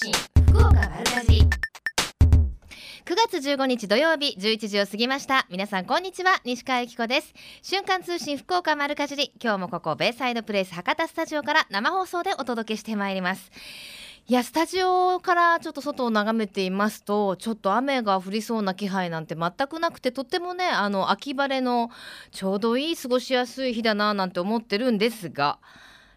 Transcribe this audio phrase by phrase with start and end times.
[0.00, 0.12] 信
[0.52, 1.42] 福岡丸かじり。
[1.42, 1.48] 9
[3.32, 5.44] 月15日土曜日11時を過ぎました。
[5.50, 7.34] 皆さんこんにちは西川由紀子です。
[7.62, 9.32] 瞬間通信福岡丸かじり。
[9.42, 13.50] 今日もここベイサイドプレイス博多スタジオから生放送でお届けしてまいります。
[14.28, 21.90] いやスタジオからちょっと外を眺めていますとちょっと雨が降りそうな気配なんて全くなくてとってもねあの秋晴れの
[22.30, 25.58] ちょうどいい過ごしやすい日だななんて思ってるんですが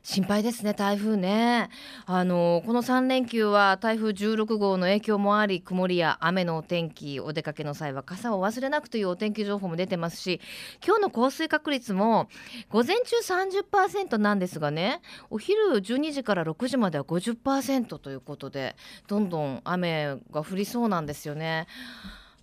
[0.04, 1.70] 心配ですね台風ね。
[2.07, 10.41] あのこの3連休は台風16号の影響もあり曇りや雨のお天気お出かけの際は傘を忘れなくというお天気情報も出てますし
[10.86, 12.29] 今日の降水確率も
[12.69, 18.75] 午前中30%なんですがねお昼12時から6時までは50%ということで
[19.07, 21.68] どんどん雨が降りそうなんですよね。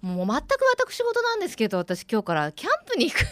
[0.00, 0.42] もう全く
[0.76, 3.26] 私事なんですけど私今日からキャンプに行く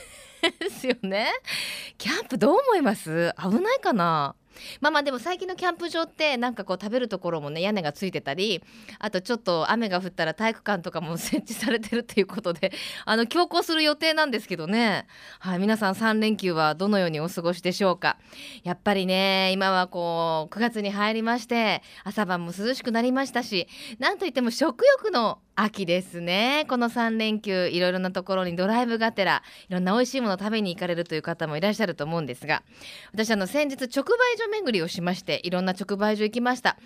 [0.51, 1.29] ですよね。
[1.99, 3.35] キャンプどう思います？
[3.41, 4.35] 危ないかな？
[4.81, 8.63] まあまあでも最近のキャンプ場ってなんかこう食べるところもね屋根がついてたり
[8.99, 12.73] あとちょっと雨が降ったら体育館とかも設置されてるっていうことで
[13.05, 15.07] あの強行する予定なんですけどね。
[15.39, 18.19] はい皆さん3連休はどのようにお過ごしでしょうか。
[18.65, 26.67] やっぱりね今はこう9月に入りまして朝晩も涼しくなりましたしなんといっても食欲の秋ですね。
[26.69, 32.63] この3連休いろいろなところにドライブがてらいろんな美味しいものを食べに行かれるという方もいらっしゃると思うんですが
[33.13, 36.77] 私あの先日直売所巡りをしましていろんな直売所行きました。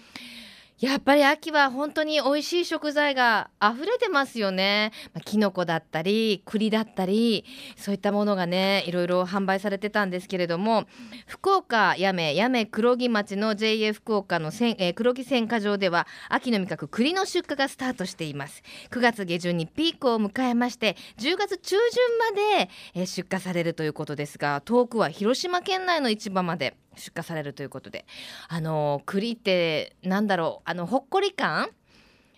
[0.80, 4.92] やっぱり秋は本当に美味しい食材が溢れてますよね。
[5.12, 7.44] まあ、キノコだったり栗だったり
[7.76, 10.86] そういったものがねいろいろ販売されてたんですけれども
[11.26, 18.62] 福岡八女八女黒木町の JA 福岡のせん、えー、黒木選果場では秋の味覚栗の出荷がスタートしています。
[18.90, 22.18] 9月下旬にピークを迎えまして10月中旬
[22.56, 26.74] まで、え、出荷されるということですが遠くは広島県内の市場まで。
[27.00, 28.04] 出荷されるということで。
[28.48, 30.70] あの栗ってなんだろう。
[30.70, 31.70] あのほっこり感？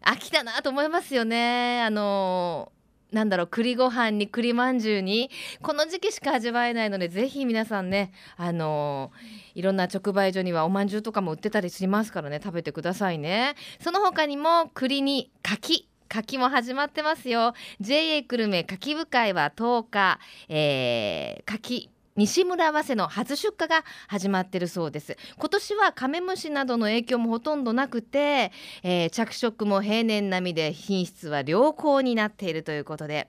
[0.05, 1.82] 飽きたなと思いますよね。
[1.82, 2.72] あの
[3.12, 3.46] なんだろう。
[3.46, 5.30] 栗ご飯に栗まんじゅうに。
[5.62, 9.12] この時期しか味わえないのでぜひ皆さんねあの
[9.55, 12.40] いろんな直売所にはおまんじゅうとかも売ってたりしますからね。
[12.42, 13.55] 食べてくださいね。
[13.80, 15.86] その他にも栗に柿。
[16.08, 17.55] 柿も始まってますよ。
[17.80, 20.18] JA 久留米柿部会は10日、
[20.48, 21.92] えー、柿。
[22.17, 25.17] 西村早生の初出荷が始まってるそうです。
[25.39, 28.52] 今年はカメムシなどの影響もほとんどなくて、
[28.83, 33.28] えー、着色も平年並みで品質は良好になっているということで。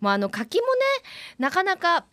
[0.00, 0.70] もうあの柿もね
[1.38, 2.06] なかなか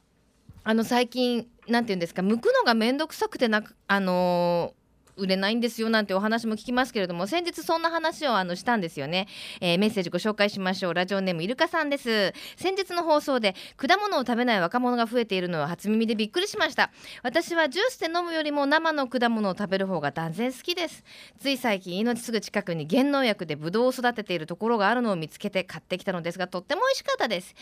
[0.63, 4.86] あの最近なんていうんですか剥くのが面倒くさくてなあのー
[5.17, 9.27] 売れないんですよなんてお話も聞きますけれども先日そんな話をあのしたんですよね、
[9.61, 10.93] えー、メッセージご紹介しましょう。
[10.93, 12.33] ラジオネームイルカさんです。
[12.55, 16.91] 先日の放送で果物を食べない若者が増えているのは初耳でびっくりしました。
[17.23, 21.03] 私はジュースで飲むよりも生の果物を食べる方が断然好きです。
[21.39, 27.55] つい最近命すぐ近くに減農薬でブドウを育てているところがあるのを見つけて買ってきたのですがとっても美味しかったです、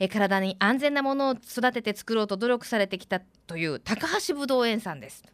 [0.00, 5.24] えー、体に安全なものを育てて作ろうと努力されてきたという高橋ぶどう園さんです。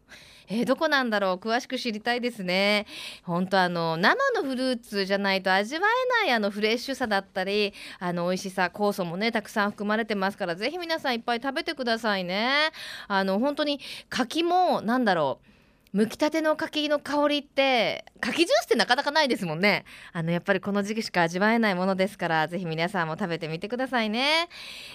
[0.51, 1.35] えー、どこなんだろう？
[1.37, 2.87] 詳しく知りたいですね。
[3.23, 5.83] 本当あの生のフルーツじゃないと味わ
[6.23, 12.71] えないあのフレッシュさだったりあの美味しさ酵素もねたくさん含まれてますからぜひ皆さんいっぱい食べてくださいね。
[13.09, 13.79] あの本当に
[14.09, 15.58] 柿もなんだろう？
[15.95, 19.85] 剥きたての柿の香りって柿ジュースってなかなかないですもんね。
[20.13, 24.49] あのやっぱりこの時期しか味わえないものですからぜひ皆さんも食べてみてくださいね、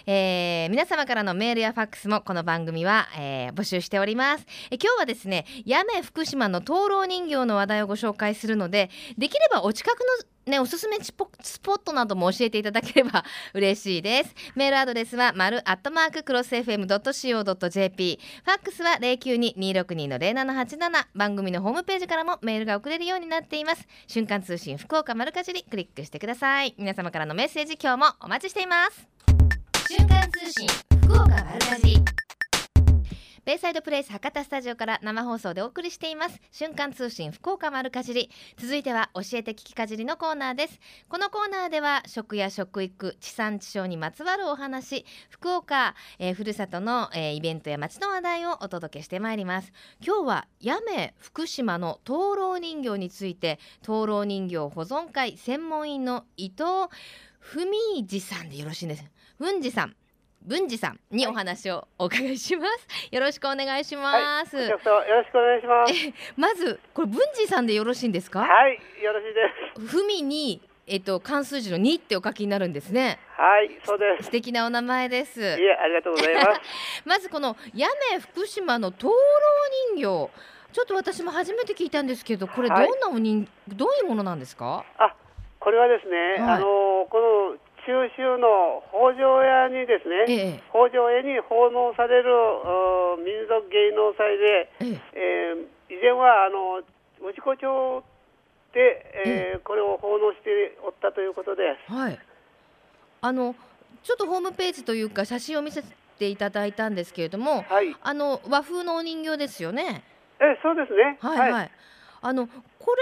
[0.05, 13.23] えー、皆様からのメールやファックスもこの番組は、えー、募集しております、え今日はですね八女福島の灯籠人形の話題をご紹介するのでできればお近くのね、おすすめスポットなども教えていただければ
[13.53, 14.35] 嬉しいです。
[14.55, 18.19] メールアドレスは、丸アットマーククロス FM.co.jp。
[18.43, 21.05] ファックスは092-262-0787。
[21.13, 23.87] 番組のホームページからもメールが送れるようになっています。
[24.07, 26.75] 瞬間通信福岡丸かじりクリックしてください。
[26.77, 29.07] 皆様からのメッセージ今日もお待ちしています。
[29.89, 30.67] 瞬間通信
[31.03, 32.32] 福岡丸かじり。
[33.45, 36.39] ベイサイドプレイス博多スタジオから生放送でお送りしています。
[36.49, 38.29] 瞬間通信福岡丸かじり。
[38.57, 40.79] 続いては教えて聞きかじりのコーナーです。
[41.09, 45.03] このコーナーでは食や食育地産地消にまつわるお話。
[45.29, 49.73] 福岡、えー、ふるさとの、えー、イベントや街の話題をお届けしてまいります。
[49.99, 56.63] 今日は八女福島の灯籠人形について灯籠人形保存会専門員の伊藤
[57.41, 59.03] 文治さんでよろしいんです。
[59.37, 59.95] 文治さん。
[60.45, 62.87] 文治さんにお話をお伺いします。
[63.11, 64.55] よろしくお願いします。
[64.57, 64.83] はい、よろし
[65.31, 65.93] くお願いします。
[66.35, 68.41] まずこれ文治さんでよろしいんですか？
[68.41, 69.41] はい、よろしいで
[69.75, 69.87] す。
[69.87, 73.19] ふみにえっと関数字の二ってお書きになるんですね。
[73.37, 74.25] はい、そうです。
[74.25, 75.39] 素敵なお名前です。
[75.41, 76.47] いえ、ありがとうございます。
[77.05, 79.15] まずこの八女福島の灯籠
[79.95, 80.31] 人形。
[80.73, 84.83] ちょっと私も初めて聞いたんですけどこれどんはいなお人、どういうものなんですか？
[84.97, 85.13] あ、
[85.59, 87.19] これはですね、はいあのこ
[87.87, 90.63] の中秋の北条屋にですね、ええ。
[90.69, 95.01] 北条屋に奉納されるお民族芸能祭で、ええ。
[95.13, 96.81] えー以前はあの
[97.31, 98.03] 氏子町
[98.73, 101.93] で、えーこれを奉納しておったということです。
[101.93, 102.19] はい。
[103.21, 103.55] あの
[104.03, 105.83] ちょっとホームページというか写真を見せ
[106.19, 110.03] ていただいたんですけれどもはい、あの和風のお人形ですよね。
[110.39, 111.17] えそうですね。
[111.21, 111.51] はい。
[111.51, 111.71] はい、
[112.21, 112.95] あのこ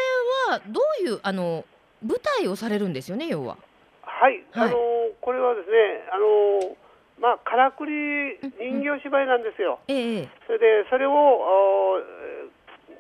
[0.50, 1.66] れはどういうあの
[2.06, 3.58] 舞台をされるんですよね要は
[4.22, 4.78] はい、はいあの
[5.20, 6.78] これはですね、あの
[7.18, 9.82] まあからくり人形芝居なんですよ。
[9.88, 11.98] それでそれを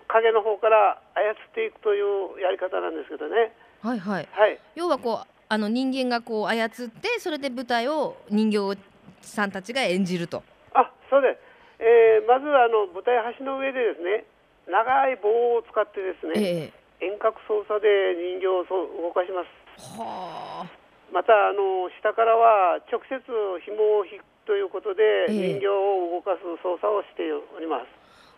[0.09, 3.53] 影の方から操っていくというやり方なんですけどね。
[3.81, 8.77] はいはいはい、要はこうあの人間がこう操ってそれで舞台を人形
[9.21, 11.85] さんたちが演じるとあ、そうです。
[11.85, 14.25] えーまずあの舞台橋の上でですね、
[14.69, 16.71] 長い棒を使ってですね、え
[17.01, 17.88] え遠隔操作で
[18.18, 19.41] 人形をそう動かしま
[19.77, 19.97] す。
[19.97, 20.81] はあ
[21.11, 23.19] またあの下からは直接
[23.65, 27.85] 紐を引くということでええ人形を動かす操作をしております。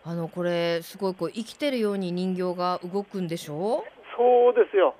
[0.04, 3.84] あのこれすごいこう生きてるように人形が動くんでしょ？
[4.16, 4.94] そうですよ。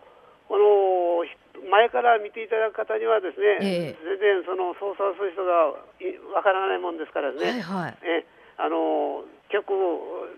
[0.48, 1.34] このひ
[1.68, 7.44] 前から見ていただく方にはですね、ええ全然その操作する人がいわからないもんですからう、ね。
[7.44, 8.24] はいはいえ
[8.56, 9.74] あの結構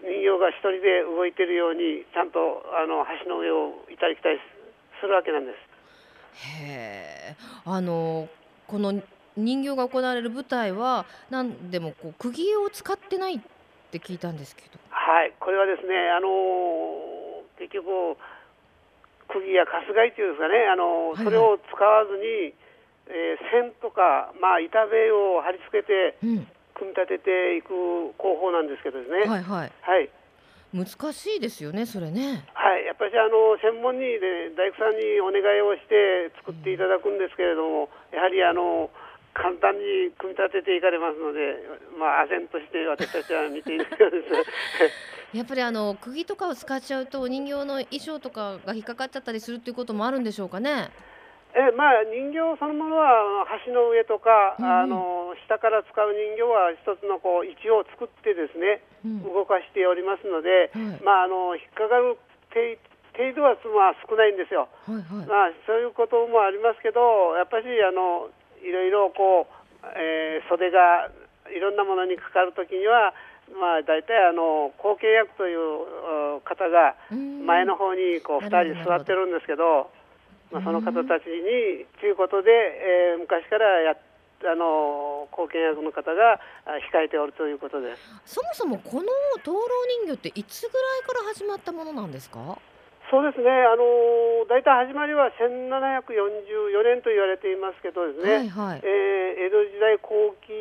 [0.02, 4.40] 人形が一人で動いてるようにちゃんとあの橋の上を行ったり来たり
[5.00, 5.75] するわけなんです。
[6.36, 8.28] へえあの
[8.66, 9.00] この
[9.36, 13.40] 人形が行われる舞台は何でもこう釘を使ってないっ
[13.90, 14.78] て聞いたんですけど。
[14.90, 18.16] はい、これはですね、あの結局
[19.28, 22.54] 釘や春日井っていうんですかね、あのそれを使わずに、
[23.08, 26.48] えー線とか、まあ、板塀を貼り付けてうん。
[26.76, 29.24] 組み立てていく工法なんですけどですね。
[29.24, 29.72] はいはい。
[29.80, 30.10] はい
[30.74, 38.90] 難しいですよねそれねはい、やっぱりあの専門に、ね、大工さんにお願いをして作っていただくんですけれども、やはりあの
[39.36, 41.60] 簡単に組み立てていかれますので、
[42.00, 45.36] まあ、唖然として私たちは見ているようです。
[45.36, 50.90] やっぱりあの釘とかを使っちゃうとお人形の衣装とかが引っかかっちゃったりするっていうこともあるんでしょうかね
[51.56, 59.22] えまあ、人形そのものは橋の上とか、うんあの下から使う人形は一つのこう位置を作ってですね、うん。
[59.22, 61.00] 動かしておりますので、はい。
[61.04, 62.18] まあ、あの引っかかる
[62.50, 62.76] 程
[63.14, 64.68] 程度はまあ少ないんですよ。
[64.84, 65.26] はいはい。
[65.26, 68.28] まあ、そういうこともありますけど、やっぱりあの
[68.60, 71.08] いろいろこう、えー袖が
[71.48, 73.14] いろんなものにかかるときには、
[73.54, 77.46] まあ、大体あの後継役という uh 方がうん。
[77.46, 79.88] 前の方にこうなるほど2人座ってるんですけど、
[80.52, 83.98] まあ、その方たちにということで、えー昔からやっ
[84.44, 86.34] あの後継役の方が
[86.66, 87.96] あ控えておるということで。
[87.96, 88.36] す。
[88.36, 89.08] そもそもこの
[89.42, 89.64] 灯籠
[90.04, 92.58] 人形っていつぐらいから始まったものなんですか？
[93.10, 93.84] そうですね、あの
[94.50, 98.80] 大体始まりは1744年と言われていますけどですね、はいはい。
[98.84, 99.16] えー
[99.46, 100.56] 江戸時代後期に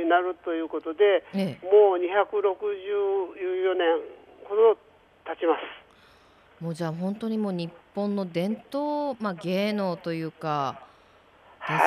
[0.00, 1.66] えーなるということで、ええ。
[1.66, 4.00] もう264年
[4.44, 4.76] ほど
[5.24, 6.62] 経ちます。
[6.62, 10.80] もうじゃあ本当にもう日本の伝統、まあ、芸能というか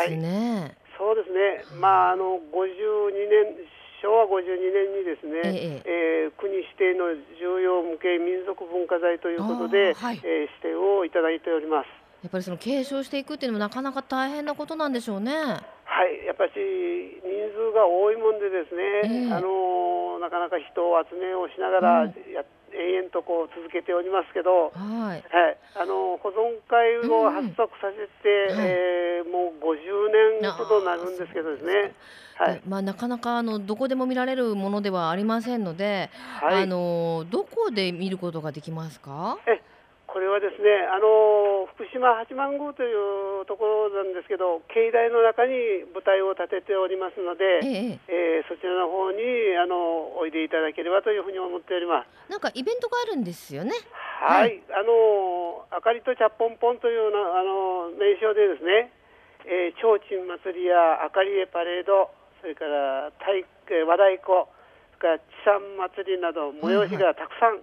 [0.07, 3.67] ですね、そうですね、まあ、あの52年、
[4.01, 4.41] 昭和52
[4.71, 6.27] 年にですね、ええ。
[6.29, 10.21] ー国指定の重要無形民族文化財ということで、はい。
[10.23, 11.87] えー指定をいただいております。
[12.23, 15.31] やっぱりその継承していくっていうのもなかなか大変なことなんでしょうね。
[15.33, 15.61] は
[16.07, 19.33] い、やっぱり人数が多いもんでですね、ええ。
[19.33, 22.13] あのなかなか人を集めをしながらうん。
[22.33, 22.43] や、
[22.75, 25.23] 延々とこう続けておりますけど、はい。
[25.23, 31.93] はい、あの保存会を発足させて、うんはいえーもう50年ほどなるんですけどですね。
[32.37, 36.09] はい、まあなかなかあのどこでも見られるものではありませんので、
[36.41, 39.37] はい、あのどこで見ることができますか？
[39.47, 39.61] え
[40.15, 49.19] これはですね、あの福島八幡宮というところなんですけど、境内の中に舞台を建てておりますので、ええ、えーそちらの方に
[49.59, 52.31] あのおいでいただければというふうに思っております。
[52.31, 53.75] なんかイベントがあるんですよね。
[54.23, 58.95] はい、あのあかりとちゃっぽんぽんというなあの名称でですね、
[59.43, 62.07] えー、提灯祭りやあかり絵パレード、
[62.39, 64.47] それから太えー和太鼓、
[64.95, 67.59] それから地産祭りなど催しがたくさん、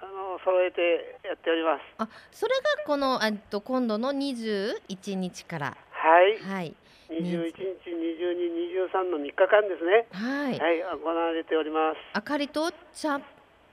[0.00, 1.82] あの揃えてやっております。
[1.98, 6.74] あ、それがこのえっと今度の21日から、はい、はい、
[7.10, 10.06] 21日、22、23の3日間ですね。
[10.12, 11.96] はい、はい、行われております。
[12.12, 13.22] あかりとちゃん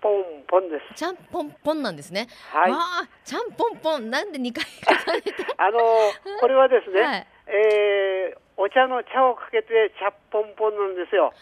[0.02, 0.96] ポンポンです。
[0.96, 2.28] ちゃんぽんぽんなんですね。
[2.52, 2.72] はい。
[2.72, 4.66] ああ、ちゃんぽんぽんなんで2回
[5.58, 5.80] あの
[6.40, 11.34] これはですね、はい、えーお茶の茶をかけて茶っぽんぽんなんですよ。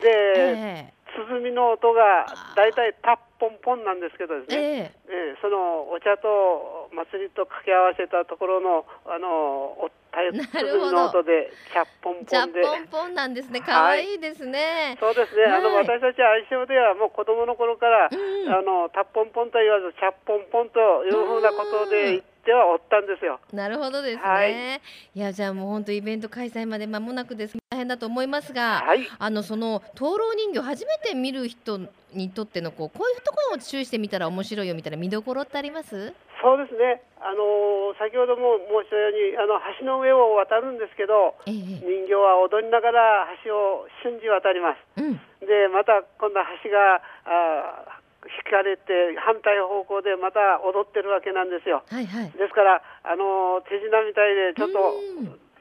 [0.00, 2.26] で、ええつ鼓の音が
[2.56, 4.92] だいたいタッポンポンなんですけどですね、ええ。
[5.08, 12.62] えーそのお茶と祭りと掛け合わせたところのあのお鼓の音でチャッポンじゃあポンで。
[12.62, 13.60] ポンポンなんですね。
[13.64, 14.96] 可愛いですね。
[15.00, 18.52] そうですね、あのはい私たち愛称ではもう子供の頃から、うん。
[18.52, 23.40] あのタッポンポンと言わずチャッポンポンというふうなことで言ってはおったんですよ。
[23.52, 24.22] なるほどですね。
[24.22, 24.80] はい
[25.14, 27.56] い、やじゃあもう本当イベント開催まで間もなくです。
[27.70, 31.80] 大変だと思いますが、はい、あのその灯籠人形初めて見る人
[32.12, 36.12] にとってのこうこういうところを注意してみたら面白いよみたいな見どころってあります？
[36.42, 45.00] そうですね、あの先ほども申したようにあの橋の上を渡るんですけど、ええ人形は踊りながら橋を瞬時渡ります。
[45.02, 47.89] うんでまた今度は橋があー
[48.28, 51.82] 引かれて反対方向でまた踊ってるわけなんですよ。
[51.88, 52.30] はいはい。
[52.32, 54.94] ですから、あの手品みたいでちょっと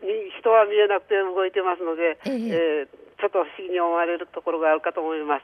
[0.01, 5.43] 人は見えなくて動いてますので、えええーちょっと不思議に思われるところがあるかと思いま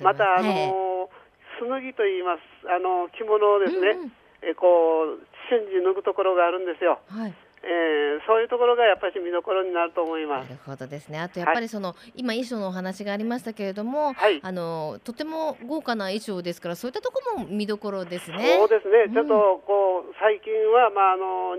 [0.00, 1.10] また、あのえ
[1.58, 5.20] すぬぎと言いますあの着物をですね、うんうんえこう
[5.52, 7.00] 瞬時脱ぐところがあるんですよ。
[7.12, 7.34] えはい。
[7.62, 10.48] えーそういうところがやっぱり見どころになると思います。
[10.48, 11.18] なるほどですね。
[11.18, 18.56] あとやっぱりその、今衣装のお話がありましたけれども、はいあのとても豪華な衣装ですからそういったところも見どころですね。
[18.58, 21.56] そうですね、うんちょっとこう最近は、まああの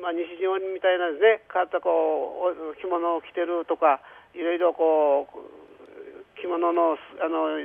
[0.00, 1.90] まあ、西日本みたいなですね、変わったこ
[2.54, 4.00] うお着物を着てるとか、
[4.34, 7.58] いろいろこう着物のあの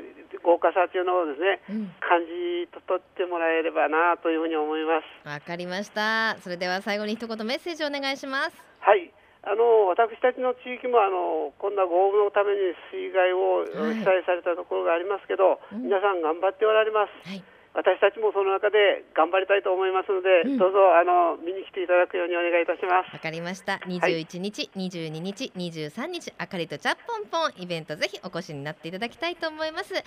[0.47, 5.27] 豪華さというのをですね、うん感じ取ってもらえればなというふうに思います。
[5.27, 6.39] わかりました。
[6.39, 8.55] それでは最後に一言メッセージお願いします。
[8.79, 9.11] はい
[9.43, 17.27] あの私たちの地域もあのこんな豪雨のために水害をはい被災されたところがありますけど、うん皆さん頑張っておられます。
[17.27, 17.43] はい。
[17.77, 23.13] 私たちもその中で頑張りたいと思いますので、うんどうぞあの見に来ていただくようにお願いいたします。
[23.13, 23.79] わかりました。
[23.85, 29.93] 21日、22日、23日、あかりとちゃっぽんぽんイベントぜひお越しになっていただきたいと思います。
[29.93, 29.99] は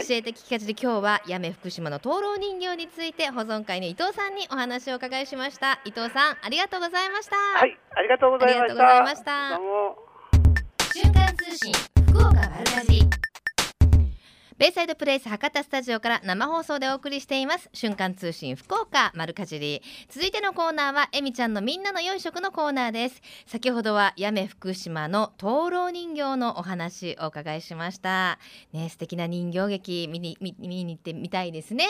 [0.00, 5.80] い教えて聞きかじで今日は八女福島の灯籠人形について保存会の伊藤さんにお話をお伺いしました。
[5.84, 7.36] 伊藤さんありがとうございました。
[7.36, 8.62] はい、ありがとうございました。
[8.64, 10.08] ありがとうございましたどうも。
[10.94, 11.72] 瞬間通信
[12.08, 13.27] 福岡丸かじり
[14.58, 17.70] ベイサイドプレイス博多スタジオから生放送でお送りしています。
[17.72, 19.82] 瞬間通信福岡丸かじり。
[20.08, 23.22] 続いてのコーナーはえみちゃんのみんなの良い食のコーナーです。
[23.46, 28.40] 先ほどは八女福島の灯籠人形のお話お伺いしました。
[28.72, 31.86] ね素敵な人形劇見に見に行ってみたいですね。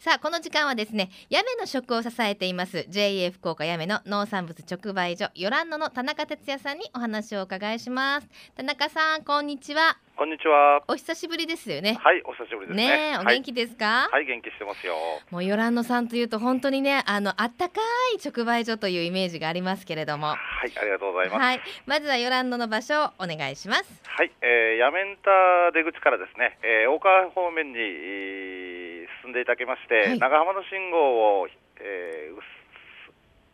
[0.00, 8.28] さあこの時間はですね八女の食を支えています JA 福岡八女の農産物直売所ヨランノの田中哲也さんにお話をお伺いします。
[8.56, 9.98] 田中さんこんにちは。
[10.16, 10.82] こんにちは。
[10.88, 12.88] お久しぶりですよねはい、お久しぶりですね。
[12.88, 14.94] ねえお元気ですか、はい、はい、元気してますよ。
[15.30, 17.80] もうヨランノさんというと本当にねあのあったか
[18.16, 20.34] い直売所というイメージがありますけれどもは
[20.66, 21.40] い、ありがとうございます。
[21.40, 25.30] はいまずはヨランノの場所をお願いしますはい、えー、やめんた
[25.72, 28.86] 出口からですね、えー、大川方面に、えー
[29.26, 31.48] 進んでいただきまして、はい長浜の信号を、
[31.82, 32.38] えー、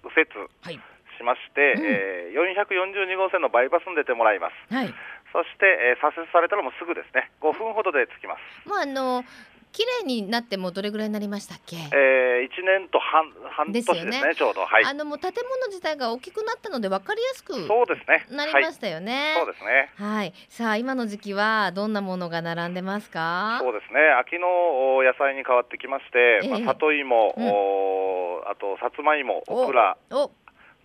[0.04, 0.76] 右右折はい
[1.16, 4.74] しまして、うんえー、442号線のバイパスに出てもらいます。
[4.74, 4.94] はい
[5.32, 8.68] そして、えー、左折されたらもうすぐですね、5分ほどで着きます。
[8.68, 9.24] もうあの
[9.72, 14.66] 綺麗になってもどれぐらいになりましたっけ、えー、1年と半半年ですねですよねちょうど。
[14.66, 14.84] はい。
[14.84, 18.26] あのもう建物自体が大きくなったので分かりやすくそうですね。
[18.30, 19.34] なりはいましたよね。
[19.38, 19.90] そうですね。
[19.96, 23.58] はい、さあ今の時期はどんなものが並んでますか？
[23.62, 30.30] そうですね秋のお野菜に変わってきまして、ええまあ、里芋、うんおあとさつまいも、おオクラ、お、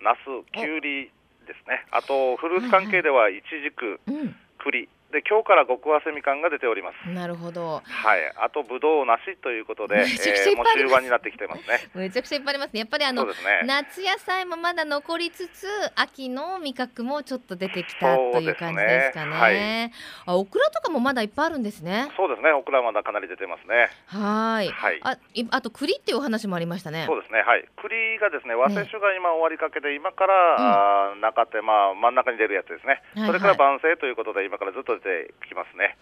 [0.00, 0.18] ナス、
[0.52, 1.10] きゅうり
[1.48, 7.08] ですね、あとフルーツ関係ではイチジク、うん、栗、で今日から極早生みかんが出ております。
[7.08, 7.80] なるほど。
[7.82, 11.88] はい、あとぶどう、梨ということで、めちゃくちゃいっもうぱいあります終盤になってきてますね。
[11.94, 12.80] めちゃくちゃいっぱいありますね。
[12.80, 13.32] やっぱりあのね。
[13.64, 19.92] 夏野菜もまだ残りつつ秋の味覚もちょっと出てきたという感じですかね。
[20.26, 22.08] あオクラとかもまだいっぱいあるんですね。
[22.14, 23.88] そうですね、オクラまだかなり出てますね。
[24.06, 24.68] はーい。
[24.68, 25.00] はい。
[25.02, 27.04] あいあと栗っていうお話もありましたね。
[27.06, 35.96] そうですね、はい、栗がですね、和接種が今終わりかけで、今から、あー中手、まあ、真ん中に出るやつですね、はいそれから晩成ということで、今からずっと出てきますね。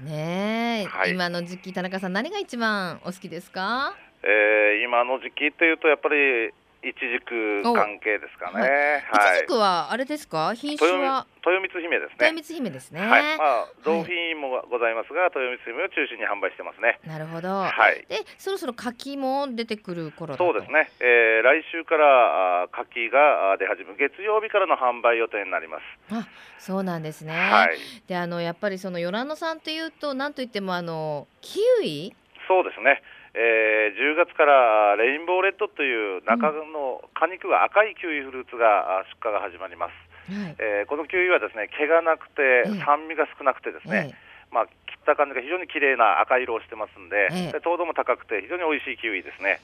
[0.00, 3.94] ねえ、はい今の時期田中さん何が一番お好きですか？
[4.22, 6.50] えー今の時期っていうと、やっぱり
[6.82, 9.04] イチジク関係ですかね。
[9.12, 10.54] はいいちじくはあれですか？
[10.54, 12.40] 品種豊は光豊光姫です豊ね。
[12.40, 13.00] 光姫ですね。
[13.00, 16.98] はい、まあ、同品もございますが、豊光姫を中心に販売してますね。
[17.06, 17.48] なるほど。
[17.48, 18.04] はい。
[18.08, 25.82] でそろそろ柿も出てくる頃そうですね、えー来週から柿が出始め、月曜日からの販売予定になります。
[26.14, 27.32] あそうなんですね。
[27.32, 32.14] はい、であのやっぱりそのヨランノさんっていうとなんといってもあのキウイ？
[32.46, 33.02] そうですね、
[33.34, 40.32] えー10月からレインボーレッドという中の果肉が赤いキウイフルーツが出荷が始まります。
[40.32, 40.56] はい。
[40.58, 44.14] えーこのキウイはですね毛がなくてええ酸味が少なくてですね、
[44.50, 49.60] まあ、切った感じが非常に綺麗な赤色をしてますんで、ええで糖度も高くて非常に美味しいキウイですね。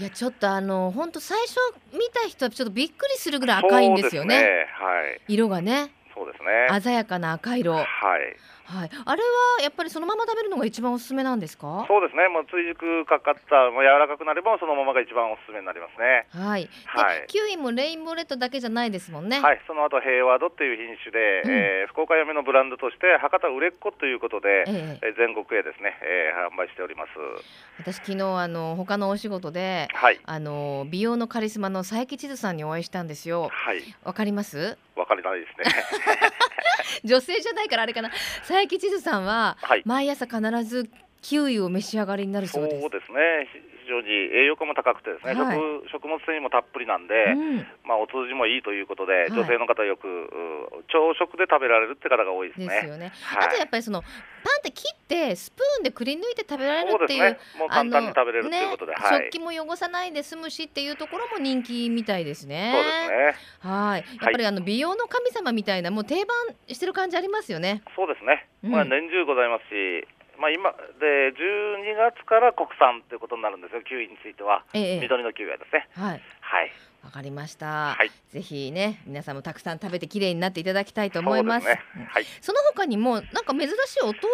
[0.00, 1.58] いやちょっとあの本当最初
[1.92, 5.20] 見た人はちょっとびっくりするぐらい赤いんですよねねはい。
[5.28, 5.92] 色がね
[6.42, 6.68] ね。
[6.80, 7.86] 鮮やかな赤色はい
[8.64, 8.90] はい。
[9.04, 11.84] あれはやっぱりそのまま食べるのが一番おすすめなんですか？
[11.88, 12.28] そうですね。
[12.28, 16.26] もう追熟かかった、もう柔らかくなればそのままが一番おすすめになりますね。
[16.32, 19.60] はい、ではいキウイもレインボーレッドだけじゃないですもんねはい。
[19.66, 27.10] その後平和ドっていう品種で、うんえー福岡嫁のブランドとして博多売れっ子ということで、えええー全国へですね、えー販売しております。
[27.82, 30.20] 私昨日あの他のお仕事ではい。
[30.24, 33.82] あの美容のカリスマの佐伯千鶴さんにお会いしたんですよはい。
[34.04, 34.78] わかります？
[34.96, 35.82] わかりないですね。
[37.04, 38.10] 女性じゃないからあれかな
[38.40, 39.82] 佐伯千鶴さんははい。
[39.84, 40.88] 毎朝必ず
[41.20, 43.48] キウイを召し上がりになるそそううですですね。
[43.92, 45.60] 常に栄養価も高くてですね、はい
[45.92, 52.66] 食食物繊維もたっぷりなんで、うんまあお通じもいいということで、い女性の方はよくう朝食で食べられるって方が多いですね。
[52.66, 54.10] ですよね、はいあとやっぱりそのパン
[54.58, 57.38] って切ってスプーンでくり抜いて食べられるっていうね。
[57.58, 59.30] もう簡単に食べれるということで、ねはい。
[59.30, 62.72] 食器も汚さないで済むしっていうところも人気みたいですね。
[62.74, 63.72] そうですね。
[63.74, 64.00] はい。
[64.00, 66.36] やっぱりあの美容の神様みたいなもう定番
[66.68, 67.82] してる感じありますよね。
[67.94, 68.48] そうですね。
[68.64, 70.06] うんまあ年中ございますし、
[70.42, 73.82] まあ今で12月から国産ということになるんですよ。
[73.86, 75.86] キウイについては、ええ緑のキウイはですね。
[75.94, 76.22] はい。
[76.42, 76.72] はい。
[77.04, 77.94] わかりました。
[77.94, 78.10] はい。
[78.34, 81.66] ぜひね皆さんもたくさん食べて綺麗になっていただきたいと思います。
[81.66, 82.08] そうですね。
[82.10, 82.24] はい。
[82.40, 84.26] その他にもなんか珍しいお豆腐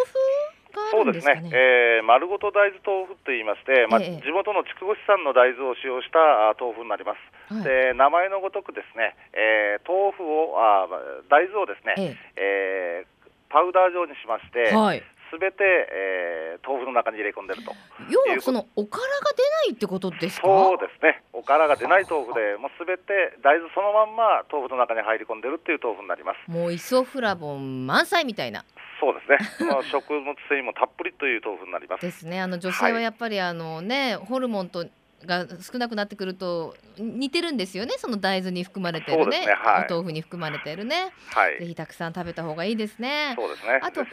[0.73, 1.45] があそうですね。。
[1.53, 7.53] えー丸ごと大豆豆腐と言いまして、まあ、ええ地元の筑後市産の大豆を使用したあ豆腐になります。
[7.53, 10.99] はいで名前のごとくですね、えー豆腐をあまあ
[11.29, 15.01] 大豆をですね、ええーパウダー状にしましてえ、はい。
[15.31, 17.71] すべて、えー豆腐の中に入れ込んでると。
[18.11, 20.47] 要はそのおからが出ないってことですか？
[20.47, 21.23] そうですね。
[21.31, 26.51] おからが出ない豆腐で、もうすべて大豆そのまんま豆腐の中に入り込んでるっていう豆腐になります。
[26.51, 28.65] もうイソフラボン満載みたいな
[28.99, 29.71] そうですね。
[29.71, 32.01] まあ食物繊維もたっぷりという豆腐になります。
[32.01, 32.41] ですね。
[32.41, 34.85] あの女性はやっぱりあのね、ホルモンと
[35.25, 37.93] が少なくなってくると似てるんですよね。
[37.97, 41.13] その大豆に含まれてるね、すねはいお豆腐に含まれてるね。
[41.33, 41.59] はい。
[41.59, 43.33] ぜひたくさん食べた方がいいですね。
[43.37, 43.79] そうですね。
[43.81, 44.03] あと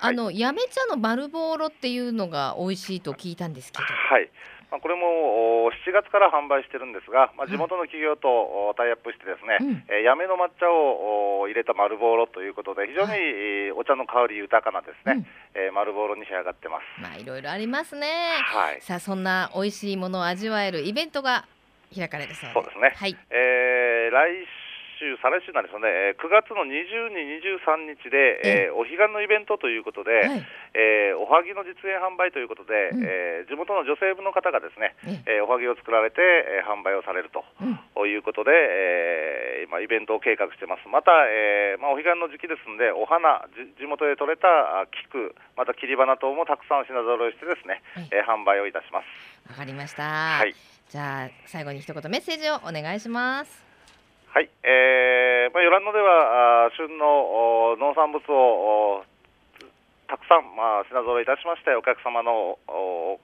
[0.00, 3.84] あのやめ茶の丸ボーロっていうのが美味しいと聞いたんですけど。
[3.84, 4.30] はい。
[4.72, 8.26] まあ、これもお7月から販売してるんですが、まあ、はい地元の企業と
[8.70, 17.02] おタイアップしてですね、うんえーやめの抹茶をお入れた丸ボーロということで、非常に、お茶の香り豊かなですね、うんえー丸ボーロに仕上がってます。
[17.02, 18.08] まあいろいろありますね。
[18.48, 18.80] はい。
[18.80, 21.44] さあそんな美味しいものを味わえるイベントが
[21.94, 22.54] 開かれるそうで。
[22.54, 23.16] そうですねはい。
[23.28, 24.46] えー来
[25.02, 27.10] 週、再来週なんですよね、えー9月の22、
[27.42, 30.46] 23日で、えーお彼岸のイベントということで、はい。
[30.78, 34.94] えーおはぎの実演販売ということで、うんえー地元の女性部の方がですね、
[35.26, 37.44] ええーおはぎを作られて、えー販売をされると。
[37.60, 37.78] うん。
[37.94, 44.48] ということで、えー今、イベントを計画してます、また、えーまあ、お彼岸の時期ですので、お花、じ地元で採れた
[44.82, 49.50] あ菊、また切り花等もたくさん品揃えして、ですね、はいえー販売をいたします。
[49.50, 50.02] わかりました。
[50.38, 50.54] はい、
[50.88, 53.71] じゃあ最後に一言メッセージをお願いします。
[54.32, 59.04] はいえーまあ、ヨランノではあー旬のお農産物をお
[60.08, 63.20] たくさん、まあ、品揃えいたしまして、お客様のお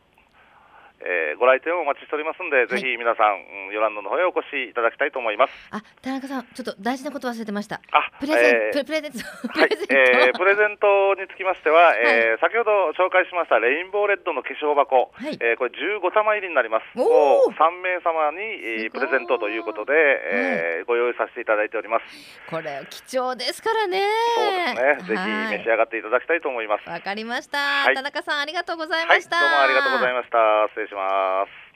[1.00, 5.52] えーご来店をお待ちしておりますので、いぜひ皆さん、うんヨランノの方へお越しいただきたいと思います。
[5.70, 7.80] あ、田中さん、ちょっと大事なこと忘れてました。
[7.92, 9.18] あプレゼン、えープレプレゼント、
[9.52, 9.94] プはいレゼント。
[9.94, 16.84] えー プレゼントにつきましては、えー先ほど紹介しましたレインボーレッドの化粧箱、はいえーこれ15玉入りになります。
[16.96, 22.04] おーを3名様に、えープレゼントということで、えーご用意させていただいております。
[22.50, 24.02] これ貴重ですからね。
[24.34, 25.16] そうですね。
[25.16, 26.88] ぜひ召し上がっていただきたいと思います。
[26.88, 29.36] わかりました、はい田中さんありがとうございはい、どうました。
[29.40, 30.38] もありがとうございました。
[30.88, 31.67] します。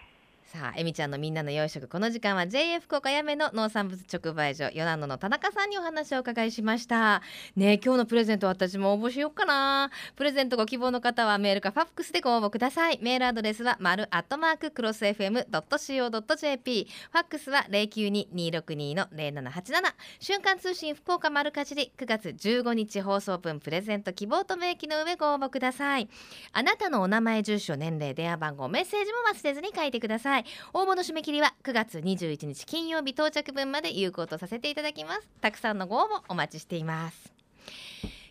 [0.53, 7.23] さあ、えみちゃんのみんなの洋食この時間は JA 福岡やめの農産物直売所ヨナノの田中さんにお話をお伺いしました。
[7.57, 9.91] ね今日のプレゼント私も応募しようかな。
[10.15, 12.99] プレゼントご希望の方はメールかファックスでご応募ください。
[13.01, 19.73] メールアドレスは丸アットマーククロス FM.co.jp ファックスは092-262の0787
[20.21, 26.11] 瞬間通信福岡丸かじり9月15日放送分プレゼント希望と明記の上ご応募ください。
[26.53, 30.42] あなたのお名前住所年齢電話番号メッセージも忘れずに書いてください。
[30.73, 35.29] 応募の締め切りは9月21日金曜日到着分まで有効とさせていただきます。
[35.41, 37.33] たくさんのご応募お待ちしています。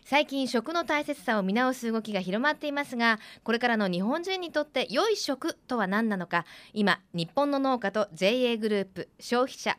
[0.04, 6.44] 最近食の大切さを見直す動きが広まっていますがこれからの日本人にとって良い食とは何なのか。
[6.74, 9.78] 今日本の農家と JA グループ消費者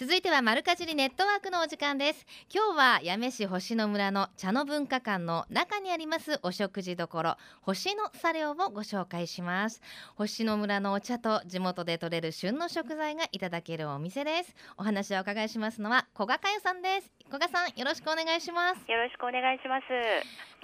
[0.00, 2.26] 続いては丸かじりネットワークのお時間です。
[2.50, 7.06] 今日は八女市星野村の茶の文化館の中にありますお食事処
[7.60, 9.82] 星の茶寮をご紹介します。
[10.14, 14.54] 星野村のお茶と地元で採れる旬の食材がいただけるお店です。
[14.78, 17.12] お話をお伺いしますのは小賀佳代さんです。
[17.30, 18.90] 小賀さんよろしくお願いします。
[18.90, 19.84] よろしくお願いします。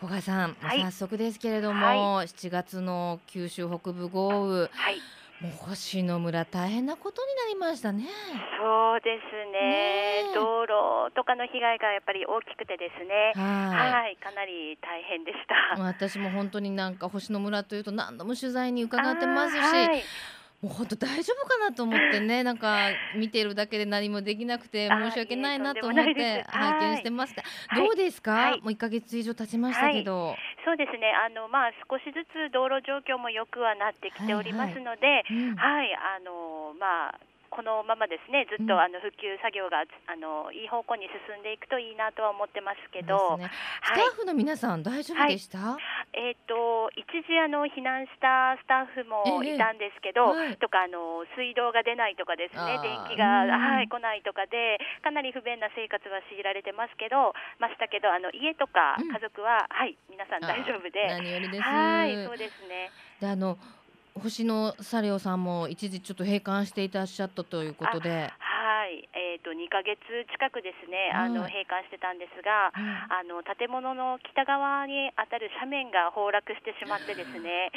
[0.00, 0.80] 小賀さん、はい。
[0.80, 4.60] 早速ですけれども、は7月の九州北部豪雨。
[4.72, 5.02] はい、
[5.40, 8.04] もう星野村大変なことになりましたね。
[8.58, 9.60] そうですね。
[9.60, 10.34] ねえ。
[10.34, 13.32] 道路とかの被害がやっぱり大きくてですね。
[13.36, 13.92] はい。
[13.92, 15.38] はい、かなり大変でし
[15.76, 15.82] た。
[15.82, 19.60] 私も本当になんか星野村というと何度も取材に伺ってますし、
[20.62, 27.86] もう本当大丈夫かなと思ってね なんか見てるだけで何もできなくて申し訳ないなと思って拝見してますが、はい。
[27.86, 28.60] どうですか、はい。
[28.60, 31.12] もう1ヶ月以上経ちましたけど、そうですね。
[31.12, 35.56] あのまあ少しずつ道路状況も良くはなってきておりますので、うん。
[35.56, 37.20] はい、あのまあ。
[37.50, 43.50] このままですね、ずっうんとあの復旧作業があのいい方向に進んでいくといいなとは思ってますけど、ね。
[43.84, 45.78] スタッフの皆さん大丈夫でした、
[46.12, 49.54] えっ、と一時あの避難したスタッフもええ。
[49.54, 50.56] いたんですけど、はい。
[50.56, 59.12] とかあの水道が出ないとかですね電気がうんはい来ないとかでかなり不便な生活は強いられてますけどましたけどあの家とかうん。
[59.12, 61.06] 家族は、はい皆さん大丈夫で。
[61.06, 61.62] 何よりです。
[61.62, 62.90] はいそうですね。
[63.20, 63.58] であの
[64.22, 69.98] 星野サレオさんも一時ちょっと閉館していらっしゃったということで、はい、えっ、と2ヶ月
[70.32, 72.84] 近くですね、あのはい閉館してたんですが、うん。
[73.08, 77.72] あの建物の北側にあたる斜面が崩落してしまってですね。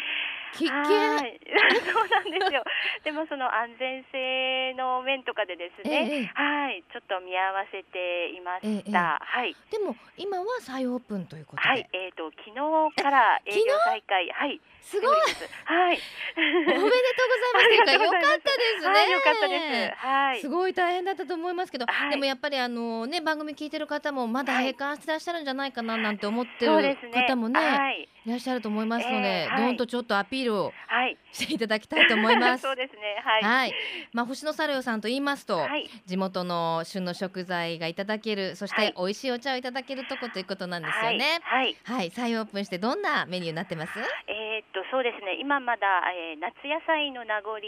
[0.60, 0.76] 危険。
[0.76, 1.40] はい、
[1.88, 2.64] そうなんですよ。
[3.04, 8.68] でもその安全性の面とかでですね、ええはい、ちょっと見合わせていました。
[8.68, 8.92] ええええ。
[8.92, 9.56] はい。
[9.72, 15.18] でも今は再オープンということで、はい、えっ、と昨日から営業再開、はい、すごい
[15.66, 16.00] はい。
[16.38, 18.88] おめでとうございますよかったですね。
[18.90, 19.96] はい、よかったです。
[19.98, 20.42] はい。
[20.42, 26.98] すごい大変だったと思いますけど、はいでもやっぱりあのね番組聞いてる方もまだはい閉館してらっしゃるんじゃないかななんて思ってる。
[27.14, 28.10] 方もねはい。
[28.26, 31.18] いらっしゃると思いますので、どんとちょっとアピールをはい。
[31.32, 32.62] していただきたいと思います。
[32.64, 33.22] そうですね。
[33.24, 33.44] はい。
[33.44, 33.74] はい、
[34.14, 35.90] まあ星野サルヨさんと言いますと、はい。
[36.06, 41.40] 地元の旬の食材がいただける、そしはいて美味しいお茶をいただけるとこということなんですよね。
[41.44, 41.78] はい。
[41.84, 43.92] はいはい、再オープンしてどんなメニューになってます？
[44.28, 45.36] えーっとそうですね。
[45.40, 47.60] 今まだ、えー夏野菜の名残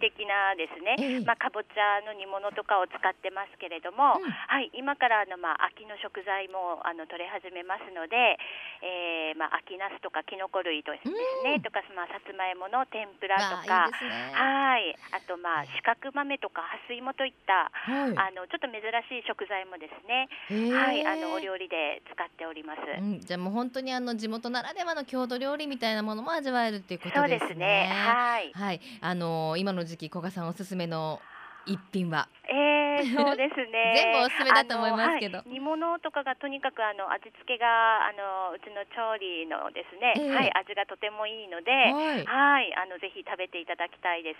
[0.00, 0.96] 的なですね。
[0.98, 4.70] ええまあかぼちゃの煮物とかを使ってますけれども、うんはい。
[4.74, 8.38] 今からあのまあ秋の食材もあの取れ始めますので、
[8.82, 11.14] えーまあ秋ナスとかキノコ類とですね、
[11.54, 13.92] うんとかまあさつまいもの天ぷらとかいい。
[14.08, 14.32] ね。
[14.34, 18.16] はい、あとまあ四角豆とか蓮芋といったはい。
[18.16, 20.28] あのちょっと珍しい食材もですね、
[20.74, 22.80] はい、あのお料理で使っております。
[22.80, 27.38] うん、じゃあもう本当にあの地元ならではの郷土料理みたいなものも味わえるっていうことでね。
[27.38, 27.90] そうですすね。
[27.92, 28.52] はい。
[28.52, 31.20] はい、あのー今の時期古賀さんおすすめの
[31.66, 32.28] 一品は。
[32.48, 42.24] えー、 そうですね全部おすすめだと思いますけどはい煮物とかがとにかくあの味付けがあのうちの調理のですね、ええはい味がとてもいいので、はい。
[42.26, 44.38] はいあのぜひ食べていただきたいです。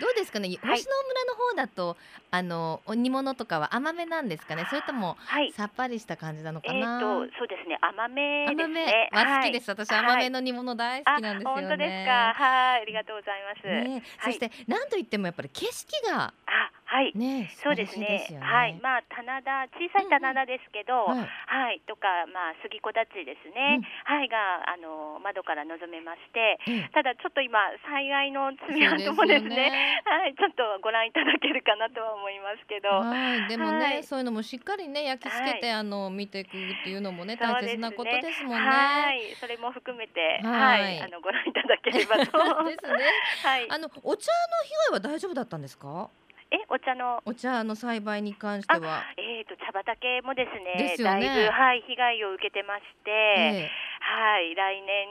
[0.00, 1.96] どうですかね、星野村の方だと
[2.30, 4.64] あのお煮物とかは甘めなんですかね？
[4.66, 5.52] それともはい。
[5.52, 6.98] さっぱりした感じなのえかな？
[6.98, 9.08] ーとそうですね甘めです甘めね。
[9.12, 9.68] は好きです。
[9.70, 11.62] 私甘めのの煮物大好きなんですよね。
[11.66, 12.34] あ本当ですか？
[12.34, 13.66] はいありがとうございます。
[13.66, 16.59] ね、そして何と言ってもやっぱり景色があ
[16.90, 17.14] はい。
[17.14, 18.26] ね、そうですね。
[18.42, 21.30] はい、まあ棚田小さい棚田ですけど、はい。
[21.46, 23.86] はい、とかまあ杉木立ですね、うん。
[24.10, 24.28] はい。
[24.28, 26.90] があの窓から望めまして、ええ。
[26.90, 30.02] ただちょっと今災害の爪痕もですね、ね。
[30.06, 36.50] はい、ちょっとご覧いただけるかなとは思いますけど、はい、でもね、はいそういうのもしっかりね焼き付けて、あの見ていくっ
[36.82, 38.68] ていうのもね大切なことですもんね。
[38.68, 42.64] はい、それも含めて、ははいい、あのご覧いただければと。
[42.66, 43.04] ですね。
[43.44, 46.10] はい、あのお茶の被害は大丈夫だったんですか？
[46.52, 47.22] え、お茶の？
[47.24, 49.04] お茶の栽培に関しては？
[49.16, 55.06] えー、と茶畑もですねですよねだいぶ、はい、被害を受けてまして、えはい、来年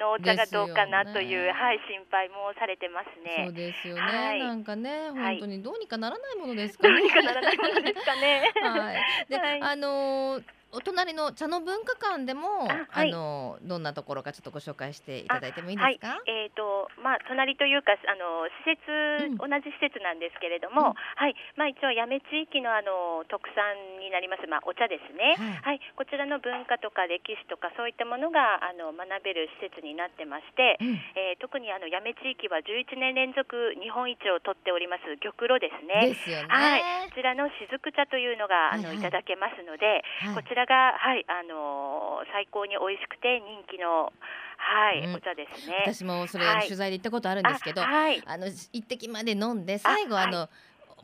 [0.00, 3.52] のお茶がどうかなという、ねはい、心配もされてますえそうね。
[3.52, 7.02] ですよね、はいなんかねはい本当にどうにかならないものですかどうね。
[7.02, 8.50] にかならないものですかね。
[8.62, 8.96] はい。
[9.28, 13.10] で、はいあのーお隣の茶の文化館でもあ、あはい。
[13.10, 15.94] のーどんなところかちょっとご紹介していただいてもいいではい。
[15.94, 19.50] すか？、えっ、と、まあ、隣というか、あの施設、うん。
[19.50, 20.94] 同じ施設なんですけれども、うん。
[20.94, 25.76] はい、まあ、一応八女地域のあの特産にになります、まあ、お茶ですね、はい。
[25.76, 25.80] はい。
[25.94, 30.94] こちらの文化とか歴史とかそういったものがあの学べる施設になってまして、うん。
[31.14, 36.08] えー特にあの八女地域は11年連続日本一を取っております玉露ですね。
[36.08, 36.48] ですよね。
[36.48, 38.96] はい、こちらの雫茶というのがあの、はいはい。
[38.98, 40.34] いただけますので、はい。
[40.34, 44.12] こちらがはいあのー最高に美味しくて人気の
[44.56, 45.82] はい、うんお茶ですね。
[45.86, 50.48] 私もそれはい取材で行ったことあるんですけど、あはい、あの一滴まで飲んで最後あはいの、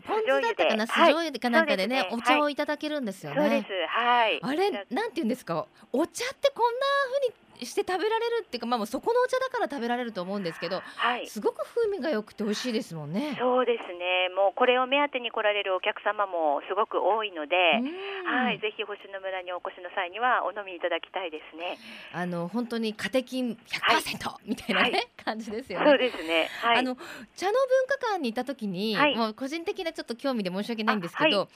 [0.07, 3.66] ポン酢だったかな酢酢醤油かなんかでね、はいですねお茶をいただけるんですよねそうです。。
[3.88, 4.38] はい。
[4.42, 5.66] あれなんて言うんですか？
[5.92, 6.87] お茶ってこんな
[7.66, 11.26] して食べられるっていうかまあもうそこのお茶だから食べられると思うんですけどはい。
[11.26, 13.37] すごく風味が良くて美味しいですもんね。
[13.38, 14.31] そうですね。
[14.35, 21.79] もうこれを目当てに来られるお客様もすごく多いので、うんはい、ぜひ星野村にお越しの際にはお飲みいただきたいですね。
[22.12, 25.98] あの本当にカテキン100%、みたいなね、はい感じですよそうね。
[25.98, 26.48] ですね。
[26.62, 26.79] はい。
[26.79, 26.96] あの
[27.37, 31.48] 茶の文化館にいた時に、はいもう個人的なちょっと興味で申し訳ないんですけど、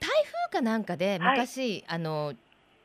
[0.00, 0.08] 台
[0.50, 2.34] 風かなんかではい昔、あの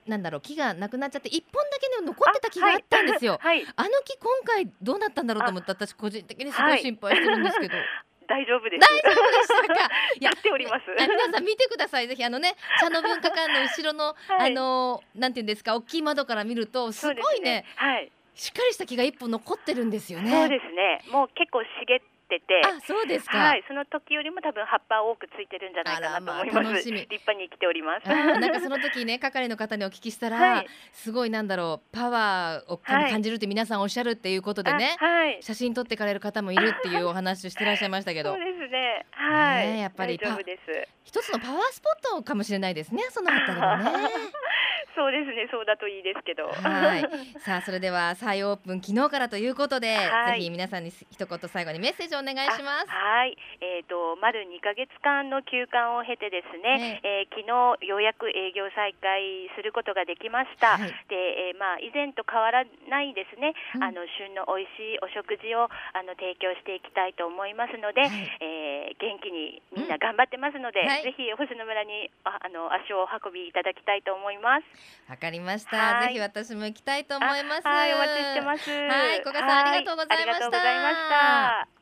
[0.08, 3.38] なんだろう木がなくなっちゃって一本だけね残ってた木があったんですよ。
[3.42, 3.64] はい。
[3.76, 7.76] あの木今回どうなったんだろうと思って私個人的にすごい心配してるんですけど、
[8.28, 8.88] 大丈夫です。
[8.88, 9.74] 大丈夫でしたか？
[10.20, 10.84] いややっております。
[10.98, 18.12] あ皆さん見てくださいぜひあのね茶の文化館の後ろの、はいあのなんていうんですか大きい窓から見るとすごいねはい。
[18.34, 20.32] しっかりした木が一本残ってるんですよね。
[20.32, 21.04] そうですね。
[21.12, 22.00] もう結構茂っ
[22.32, 22.62] てて。
[22.64, 23.38] あそうですか。
[23.38, 26.56] はい、その時よりも多分葉っぱ多くついてるんじゃないかなと思います。
[26.56, 28.08] まあ楽しみ立派に生きております。
[28.08, 35.38] なんかその時ね係の方にお聞きしたら、はいすごいなんだろうパワーを感じるって皆さんおっしゃるっていうことでね、あはい。
[35.42, 39.06] 写真撮ってかれる方もいるっていうお話をしてらっしゃいましたけどそうですね。
[39.12, 39.68] はい。
[39.68, 40.62] ねえやっぱり大丈夫です。
[41.04, 44.10] 一つのパワースポットかもしれないですねそのあたりもね。
[44.96, 45.48] そうですね。
[45.52, 46.48] そうだといいですけど。
[46.48, 47.06] はい。
[47.40, 52.92] さあそれでは再オープン昨日からということで、はいぜひ皆さんに一言最後にメッセージをお願いします。
[52.92, 60.78] あはい、えっ、と丸2ヶ月間の休館を経てですね、えー昨日ようやく営業再開することができました。
[60.78, 61.16] はいで、
[61.50, 63.54] えーまあ以前と変わらないですね。
[63.76, 74.64] うんあの旬の美味しいお食事をあの提供していきたいと思いますので、はいえー元気にみんな頑張ってますので、うんはいぜひ星野村にああの足をお運びいただきたいと思います。
[75.10, 75.78] わかりました。
[75.78, 77.68] はいぜひ私も行きたいと思います。
[77.68, 78.70] あはい、お待ちしてます。
[78.72, 81.81] はい古賀さんありがとうございました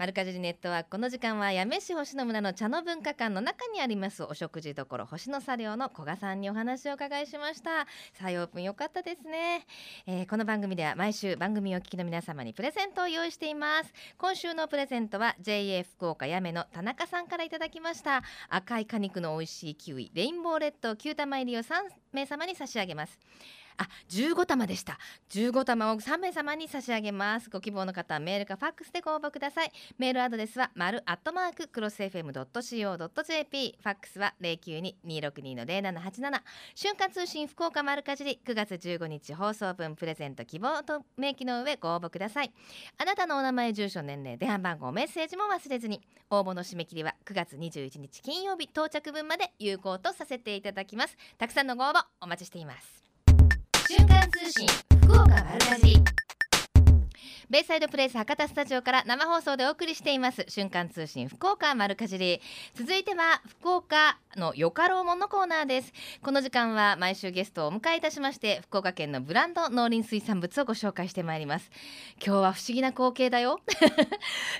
[0.00, 7.86] マルカジリネットワークこの時間は八女市星野村の茶の文化館の中にありますお食事処星野茶寮の古賀さんにお話をお伺いしました。
[8.14, 9.66] 再オープン良かったですね、
[10.06, 13.92] えーこの番組では毎週番組をお聞きの皆様にプレゼントを用意しています。
[14.16, 18.22] 今週のプレゼントは JA 福岡八女の田中さんからいただきました。
[18.48, 21.74] 赤い果肉の美味しいキウイレインボーレッド9玉入りを3
[22.14, 23.18] 名様に差し上げます。
[23.80, 24.98] あ、15玉でした。
[25.30, 27.50] 15玉を3名様に差し上げます。
[27.50, 29.72] ご希望の方はメールかファックスでご応募ください。
[29.98, 36.40] メールアドレスは丸アットマーククロス FM.co.jp ファックスは092-262-0787
[36.74, 42.52] 瞬間通信福岡丸かじり9月15日放送分プレゼント希望と明記の上ご応募ください
[42.98, 53.09] あなたのお名前住所年齢電話番号メッセージも忘れずに応募の締め切りは9月21日金曜日到着分まで有効とさせていただきますたくさんのご応募お待ちしています
[53.90, 54.68] 瞬間通信
[55.02, 56.04] 福岡丸かじり
[57.48, 60.44] ベイサイドプレイス博多スタジオから生放送でお送りしています。
[60.48, 62.40] 瞬間通信福岡丸かじり。
[62.74, 65.92] 続いては福岡のよかろうもんのコーナーです。
[66.22, 71.70] この時間は毎週ゲストをお迎えいたしまして福岡県のブランド農林水産物をご紹介してまいります。
[72.24, 73.60] 今日は不思議な光景だよ、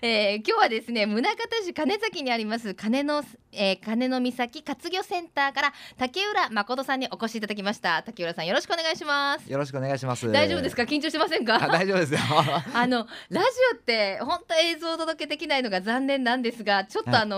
[0.02, 8.02] えー今日はですね宗像市金崎にあります金の、えー、金の岬活魚センターから竹浦誠さんにお越しいただきました。
[8.02, 9.50] 竹浦さんよろしくお願いします。
[9.50, 10.30] よろしくお願いします。
[10.30, 10.83] 大丈夫ですか？
[10.83, 11.62] 緊張してませんか？
[11.62, 12.20] あ大丈夫ですよ。
[12.74, 17.28] あのラジオって本当映像をお届けできないのが残念なんですがちょっとはい、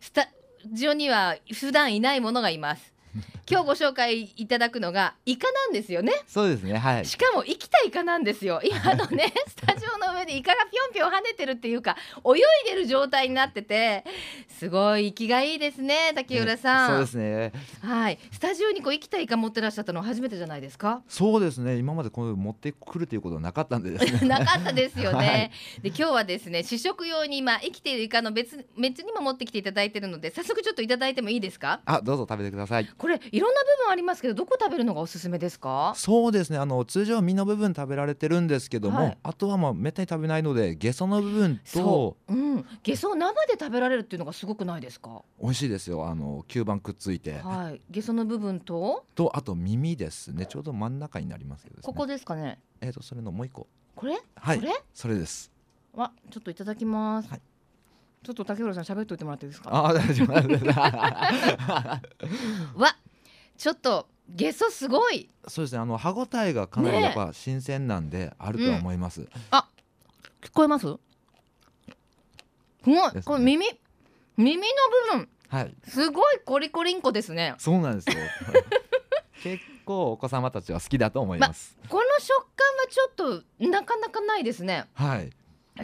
[0.00, 0.28] スタ
[0.72, 2.93] ジオには普段いないものがいます。
[3.50, 6.76] 今日ご紹介いただくのがイカなんですよねそうですね。
[6.78, 7.04] はい。
[7.04, 12.38] しかも生きたイカなんですよ今のね スタジオの上でイカがぴょんぴょん跳ねてるっていうか泳
[12.70, 14.04] いでる状態になってて
[14.48, 17.52] すごい息がいいですね竹浦さん、そうですね。
[17.82, 21.02] はいスタジオにこう生きたイカ持ってらっしゃったのは初めてじゃないですか？
[21.08, 21.76] そうですね。
[21.76, 23.98] 今までこう持ってくるということはなかったんでね。
[24.26, 25.26] なかったですよね。
[25.26, 25.50] はい
[25.82, 31.80] で今日はですね試食用に今生きているイカの別別にも持ってきていただいてるので早速ちょっといただいてもいいですか？
[31.84, 32.88] あ、どうぞ食べてください。
[33.04, 35.92] これいろんな部分ありますけどどこ食べるのがおすすめですか？
[35.94, 36.56] そうですね。
[36.56, 39.18] あの通常は身の部分食べられてるんですけども、はい。
[39.22, 45.20] あとはまあめったに食べないのでゲソの部分とそう、うん、ゲソを生で食べられるっていうのがすごくないですか？
[45.38, 46.08] 美味しいですよ。
[46.08, 47.82] あの吸盤くっついて、はい。
[47.90, 49.04] ゲソの部分と？
[49.14, 50.46] とあと耳ですね。
[50.46, 51.76] ちょうど真ん中になりますけね。
[51.82, 52.58] ここですかね。
[52.80, 53.66] えっ、とそれのもう一個。
[53.94, 54.60] これ、はい。
[54.60, 54.72] これ？
[54.94, 55.52] それです。
[55.92, 57.40] わちょっといただきます、はい
[58.24, 59.68] ちょっと竹浦さん喋っといてもらっていいですか？
[59.70, 60.32] あ大丈夫。
[62.80, 62.96] わ
[63.56, 65.28] ちょっとゲソすごい。
[65.46, 65.78] そうですね。
[65.78, 69.28] あの歯ごたえがかなりやっぱ新鮮なんであるとは思います、
[70.40, 70.86] 聞こえます？
[70.86, 70.96] す
[72.86, 73.22] ごい、ね。
[73.22, 73.66] これ耳
[74.38, 74.64] 耳の
[75.12, 75.28] 部分。
[75.48, 75.74] はい。
[75.86, 77.54] すごいコリコリンコですね。
[77.58, 78.16] そうなんですよ。
[79.44, 83.14] 結構お子様たちは好きだと思います、この食感はちょっ
[83.60, 84.86] となかなかないですね。
[84.94, 85.30] はい。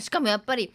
[0.00, 0.72] しかもやっぱり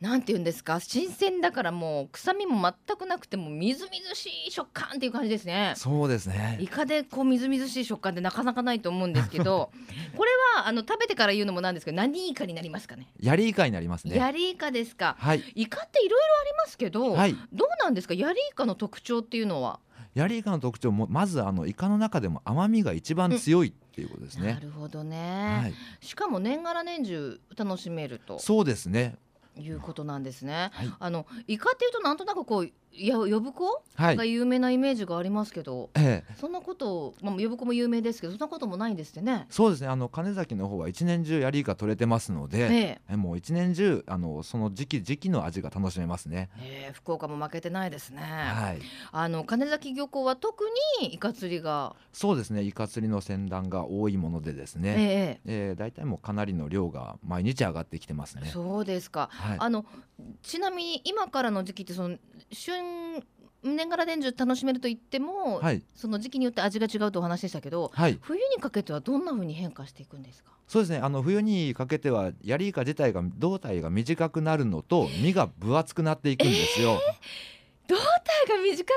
[0.00, 0.80] なんて言うんですか？
[0.80, 5.74] 新鮮だからもう臭みも全くなくてもみずみずしい食感っていう感じですね。
[5.76, 6.56] そうですね。
[6.60, 9.70] イカでこうみずみずしい食感ってなかなかないと思うんですけど
[10.16, 13.08] これはあの食べてから言うのもなんですけど何イカになりますかね？
[13.20, 14.16] ヤリイカになりますね。
[14.16, 15.16] ヤリイカですか？
[15.18, 15.44] はい。
[15.54, 17.34] イカっていろいろありますけど、はい。
[17.52, 18.14] どうなんですか？
[18.14, 19.80] ヤリイカの特徴っていうのは。
[20.14, 25.74] ヤリイカの特徴もまずあのイカの中でも甘みが一番強いっていうことですなね、るほどね、はい。
[26.04, 28.38] しかも年がら年中楽しめると。
[28.40, 29.14] そうですね
[29.60, 30.70] いうことなんですね。
[30.72, 33.82] はいあのイカっていうとなんとなくこうや呼ぶ子？
[33.94, 34.16] はい。
[34.16, 36.34] が有名なイメージがありますけど、ええ。
[36.40, 39.46] そんなことまあ呼ぶ子も有名ですけどそんなこともないんですってね。
[39.50, 39.88] そうですね。
[39.88, 43.00] あの金崎の方は一年中ヤリイカ取れてますので、ええ。
[43.10, 46.50] えもう一年中あのその時期時期の味が楽しめますね。
[46.60, 48.20] ええ福岡も負けてないですね。
[48.20, 48.80] はい、
[49.12, 50.64] あの金崎漁港は特
[51.00, 52.62] にイカ釣りが、そうですね。
[52.62, 58.42] イカ釣りの船団が多いものでですね、ええー、大体もうかなりの量が毎日上がってきてますね。
[58.46, 59.28] えそうですか。
[59.32, 59.84] はい、あの
[60.42, 62.16] ちなみに今からの時期ってその
[62.52, 62.79] 旬
[63.62, 70.50] 年がら年中楽しめると言っても、はい、その時期によって味が違うとお話でしたけどはい、冬にかけてはどんな風に変化していくんですか？
[70.66, 70.98] そうですね。
[70.98, 77.00] あの冬にかけてはヤリイカ自体が胴体が短くなるのと身が分厚くなっていくんですよ。
[77.88, 78.88] 胴体が短く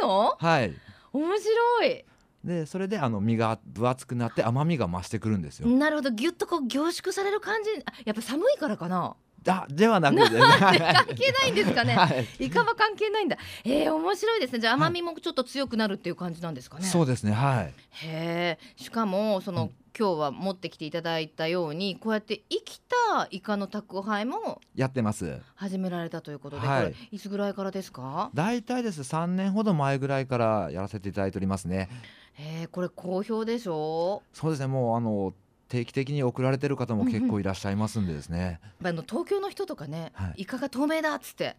[0.00, 0.36] なるの？
[0.38, 0.72] はい。
[1.12, 2.04] 面白い。
[2.44, 5.68] でそれであの身が分厚くなって甘みが増してくるんですよ。
[5.68, 6.10] なるほど。
[6.12, 7.70] ぎゅっとこう凝縮される感じ。
[7.84, 9.16] あやっぱ寒いからかな？
[9.48, 10.74] あではなくて、ね、 関
[11.14, 11.94] 係ないんですかね。
[11.94, 12.26] はい。
[12.46, 13.36] イカは関係ないんだ。
[13.64, 14.60] えー、面白いですね。
[14.60, 17.74] じゃあ甘みもちょっと強くなるっていう感じなんですかね、そうですねはい。
[18.06, 19.70] へえしかもその、うん。
[19.98, 25.40] 今日は持ってきていただいたようにこうやって生きたイカの宅配もやってます。
[25.54, 26.94] 始められたということで、はい。
[27.12, 28.30] いつぐらいからですか？
[28.34, 31.88] 大体です3年ほど前ぐらいからやらせていただいておりますね。
[32.34, 34.22] へえこれ好評でしょ？
[34.34, 34.66] そうですね。
[34.66, 35.32] もうあの
[35.68, 40.42] 定期的に送られてる方も結構いらっしゃいますんでですね、あの東京の人とかね、はい。
[40.42, 41.56] イカが透明だっつって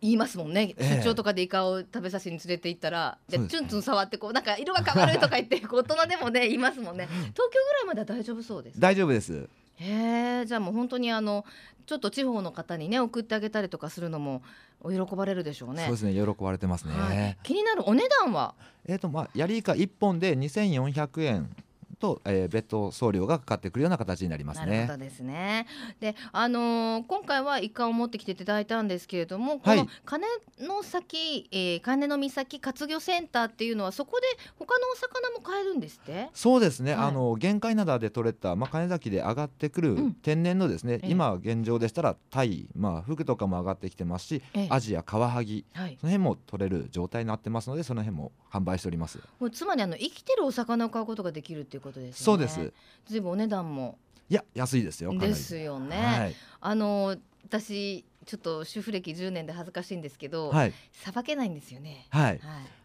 [0.00, 0.96] 言いますもんね、ええ。
[0.98, 3.56] 出張とかでイカを食べさせに連れて行ったらでそうです。
[3.56, 7.06] チュンチュン触ってこうなんか色が変わるとか言って大人でもね 言いますもんね。
[7.06, 9.48] 東京ぐらいまでは大丈夫そうです大丈夫です。
[9.80, 11.44] へえじゃあもう本当にあの
[11.86, 14.42] ちょっと地方の方にね送ってあげたりとかするのも
[14.80, 15.84] お喜ばれるでしょうね。
[15.84, 18.54] そうですね喜ばれてますね、はい、気になるお値段は？
[18.86, 21.56] えっ、とまあヤリイカ1本で2400円
[21.98, 24.66] と、えー別途送料がかかってくるような形になりますね。
[24.66, 25.66] なるほどですね。
[26.00, 29.78] で、あのー今回はイカを持ってきていただいたんですけれども、こはい。
[29.78, 30.26] の金
[30.60, 34.26] の先、えー、金の岬活魚センターっていうのはそこで
[34.58, 36.28] 他のお魚も買えるんですって？
[36.32, 37.08] そうですね、はい。
[37.08, 40.14] あの玄界灘で取れた、まあ、金崎で上がってくるうん。
[40.14, 41.08] 天然のですね、ええ。
[41.10, 44.68] 今現状でしたらタイ、まあ、フグとかも上がってきてますし、ええ。
[44.70, 45.96] アジやカワハギはい。
[46.00, 49.18] その辺も取れる状態になってますのでその辺も販売しております。
[49.40, 52.48] もうつまりあの生きてるお魚を買うことができるっていうことですよね。
[52.48, 52.72] そうです。
[53.06, 53.98] ずいぶんお値段も
[54.30, 55.96] いや安いですよですよね。
[55.96, 62.06] はい、あのー私ちょっと主婦歴10年で恥ずかしいんですけど、はいさばけないんですよね。
[62.10, 62.40] はいはい。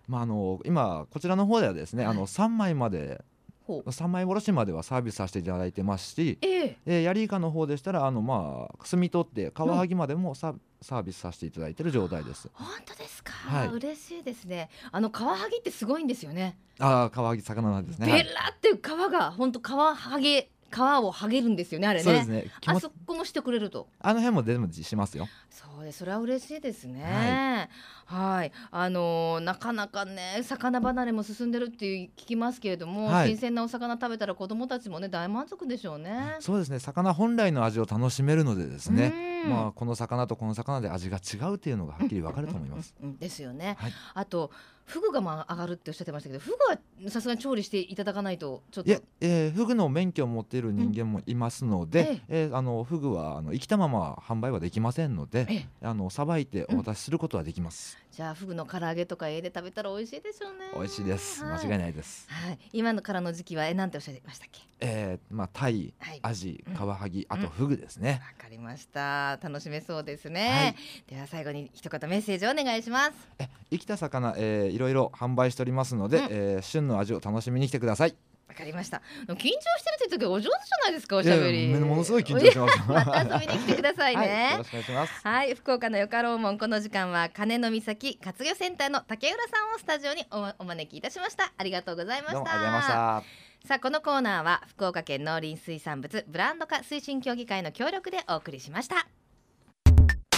[0.07, 3.23] まあ、あの今こちらの方ではですね、はいあの3枚まで
[3.65, 3.89] ほう。
[3.89, 6.77] 3枚おろしまではサービスさせていただいてますし、ええ。
[6.85, 12.49] えー、ヤリイカの方でしたらあのまあ摘み取ってカワハギまでもサ,、サービスさせていただいてる状態です。
[12.53, 13.67] 本当ですか、はい。
[13.69, 14.69] 嬉しいですね。
[14.91, 16.57] あのカワハギってすごいんですよね。
[16.79, 18.07] ああカワハギ魚なんですね。
[18.07, 22.03] ベラっていう皮が本当皮はげ皮を剥げるんですよねあれね。
[22.03, 22.45] そうですね。
[22.65, 23.87] あそこもしてくれると。
[23.99, 25.27] あの辺も全部しますよ。
[25.49, 27.69] そうですそれは嬉しいですね。
[28.05, 28.51] はい。
[28.71, 33.29] あのーなかなかね魚離れも進んでるっていう聞きますけれども、はい。
[33.29, 36.35] 新鮮なお魚食べたら子供たちもね大満足でしょうね。
[36.39, 36.79] そうですね。
[36.79, 39.51] 魚本来の味を楽しめるのでですねうん。
[39.51, 42.93] まあこの魚とこの魚で味が違うっていうのがはっきりわかると思います。
[43.01, 43.93] うんですよね、はい。
[44.13, 44.51] あと
[44.85, 46.57] フグがまあ上がるっておっしゃってましたけどフグ
[47.05, 48.89] はさすがに調理していただかないとちょっと。
[48.89, 60.71] いや、えー、フグの免許を持っている人間もいますので、えーあのフグはあの生きたまま販売はできませんのでええあのさばいてお渡しすることはできます、じゃあフグの唐揚げとか家で食べたら美味しいでしょうね。
[60.75, 61.93] 美味しいです間違いない。
[61.93, 64.61] です、はい、今のからの時期はえなんておっしゃいましたっけ？
[64.79, 66.19] えー、まあタイはい。
[66.21, 69.37] アジうんカワハギあうんとフグですね、わかりました。
[69.41, 70.75] 楽しめそうですはね
[71.07, 71.13] い。
[71.13, 73.11] では最後に一言メッセージをお願いします。
[73.39, 78.15] え生きた魚、えー、いろいろ販売しておりますので、うんえー旬の味を楽しみに来てください
[78.53, 79.01] わかりました。
[79.27, 81.73] 緊張してるって時お上手じゃないですかおしゃべり。
[81.73, 85.27] ものすごい緊張しますまた 遊びに来てくださいね、はい、よろしくお願いします。
[85.27, 91.51] はい福岡のよかろうもんこの時間は金の岬活魚センターの竹浦さんをスタジオにおお招きいたしました。
[91.57, 92.33] ありがとうございました。
[92.33, 93.67] どうもありがとうございました。
[93.67, 99.07] さあこのコーナーは福岡県農林水産物ブランド化推進協議会の協力でお送りしました。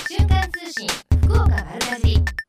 [0.08, 0.88] 瞬間通信
[1.24, 2.45] 福岡丸かじり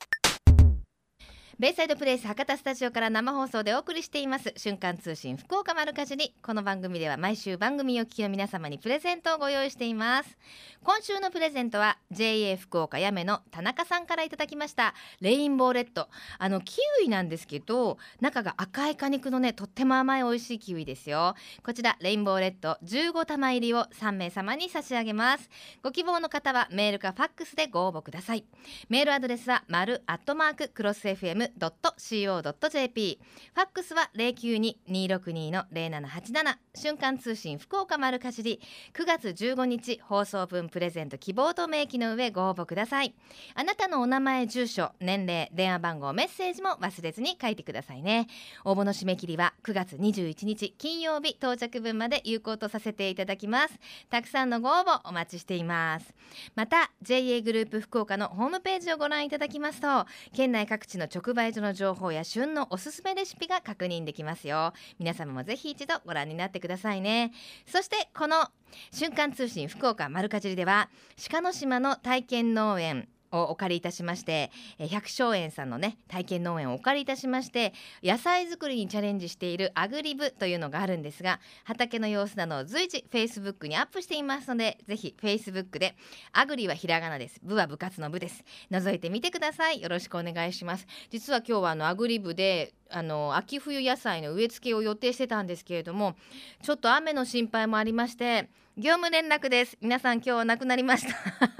[1.59, 4.53] ベイサイドプレイス博多スタジオから生放送でお送りしています。
[4.59, 10.37] 瞬間通信福岡丸かじりこの番組では毎週番組を聞きの皆様にプレゼントをご用意しています。
[10.85, 14.93] 今週のプレゼントは JA 福岡やめの田中さんからいただきました
[15.23, 16.09] レインボーレッド。
[16.39, 21.37] あのキウイなんですけど中が赤い果肉のねとっても甘い美味しいキウイですよ。
[21.65, 25.49] こちらレインボーレッド15玉入りを3名様に差し上げます。
[25.83, 28.45] ご希望の方はメールかファックスでご応募ください。
[28.91, 31.01] メールアドレスは丸アットマーククロス
[31.47, 33.20] FM.co.jp
[33.55, 38.61] ファックスは092-262の0787瞬間通信福岡丸かじり。
[38.94, 43.14] 9月15日放送分プレゼント希望と明記の上ご応募ください。
[43.55, 48.26] あなたのお名前住所年齢電話番号メッセージも忘れずに書いてくださいね。
[48.64, 53.78] 応募の締め切りは9月21日金曜日到着分まで有効とさせていただきます。
[54.11, 56.14] たくさんのご応募お待ちしています。
[56.55, 64.72] また JA グループ福岡のホームページをご覧いただきますと県内各地の直売所の情報や旬のおすすめレシピが確認できますよ。
[64.99, 67.32] 皆様もぜひ一度ご覧になってくださいね。
[67.66, 68.49] そしてこの
[68.93, 70.89] 瞬間通信福岡丸かじりでは
[71.30, 77.72] 鹿の島の体験農園をお借りいたしまして百姓園さんのね体験農園をお借りいたしまして
[78.03, 85.97] 野菜作りにチャレンジしているアグリブというのがあるんですが畑の様子などを随時 Facebook にアップしていますのでぜひ Facebook で
[86.33, 87.41] アグリはひらがなです。
[87.43, 88.45] 部は部活の部です。
[88.70, 89.81] 覗いてみてください。
[89.81, 90.87] よろしくお願いします。
[91.11, 96.16] 実は今日はあのアグリ部であの秋冬野菜の植え付けを予定してたんですけれども
[96.62, 99.78] ちょっと雨の心配もありまして業務連絡です。
[99.80, 101.16] 皆さん今日はなくなりました。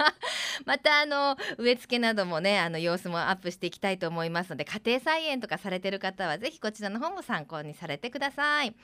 [0.65, 8.75] またあの植え付けなどもねあの様子もアップしていきたいと思いますので家庭菜園とかされてる方はぜひこちらの方も参考にされてください。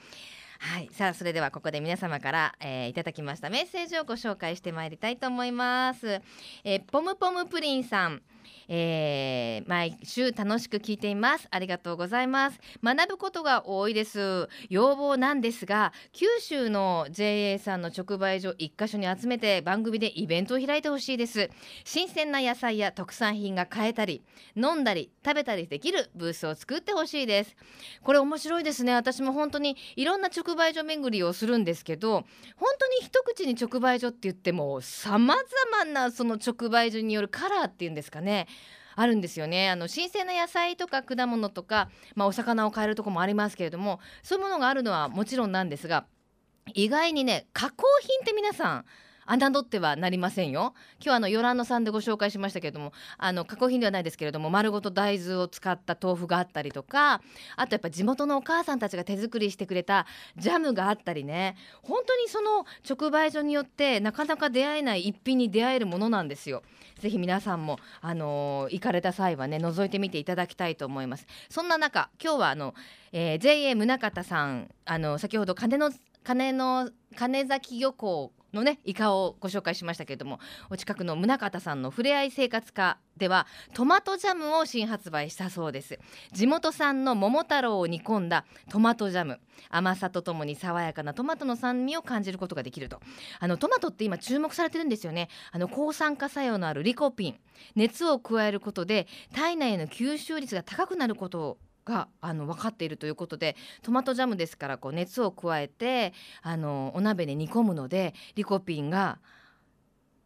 [0.57, 0.89] はい。
[0.91, 6.19] さあそれではここで皆様から、えーいただきましたメッセージをご紹介してまいりたいと思います、
[6.63, 8.23] えーポムポムプリンさん。
[8.67, 11.47] えー毎週楽しく聞いています。
[11.51, 12.59] ありがとうございます。
[12.83, 14.47] 学ぶことが多いです。
[14.69, 21.49] 要望なんですが九州の JA さんの直売所一箇所に集めて番組でイベントを開いてほしいです。
[21.83, 24.23] 新鮮な野菜や特産品が買えたり
[24.55, 27.55] 飲んだり食べたりできるブースを作ってほしいです。
[28.03, 28.93] これ面白いですね。
[28.93, 32.25] 私も本当にいろんな直売所巡りをするんですけど
[32.57, 38.32] 本当に一口に直売所って言ってもさまざまなその直売所によるカラーっていうんですかね。
[38.34, 38.47] ね
[38.95, 39.69] あるんですよね。
[39.69, 46.05] あの新鮮な野菜とか果物とか、まあ、お魚を買えるとこもありますけれどもそういうものがあるのはもちろんなんですが
[46.73, 48.86] 意外にね加工品って皆さん
[49.28, 57.21] 侮ってはなりませんよ今日はあのヨランドさんでご紹介しましたけれどもあの加工品ではないですけれども丸ごと大豆を使った豆腐があったりとか
[57.55, 60.05] あとやっぱ地元のお母さんたちが手作りしてくれた
[60.38, 66.63] ジャムがあったりね本当にその直売所によってなかなか出会えない一品に出会えるものなんですよ。
[66.99, 71.28] ぜひ皆さんも、あのー行かれた際はね覗いてみていただきたいと思います。
[71.49, 72.74] そんな中今日はあの、
[73.11, 75.91] えー JA 宗像さんあの先ほど金の
[76.24, 80.39] 金の金崎漁港のねイカをご紹介しましたけれども
[80.69, 85.99] お近くの宗像さんのふれあい生活課ではトマトジャムを新発売したそうです。
[86.31, 89.39] 地元産の桃太郎を煮込んだトマトジャム。
[89.69, 92.99] 甘さとともに爽やかなトマトの酸味を感じることができると。
[93.39, 95.29] あのトマトって今注目されてるんですよね。
[95.51, 97.39] あの抗酸化作用のあるリコピン。
[97.75, 109.19] 熱を加えることで体内への吸収率が高くなることをがあの分かっているということでトマトジャムですからこう熱を加えてあのお鍋で煮込むのでリコピンが